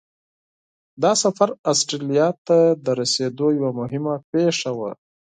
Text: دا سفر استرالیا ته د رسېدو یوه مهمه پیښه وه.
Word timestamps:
دا 1.03 1.11
سفر 1.23 1.49
استرالیا 1.71 2.27
ته 2.47 2.57
د 2.85 2.87
رسېدو 2.99 3.47
یوه 3.57 3.71
مهمه 3.79 4.15
پیښه 4.31 4.69
وه. 4.77 4.91